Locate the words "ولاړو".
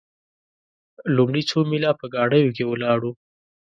2.67-3.11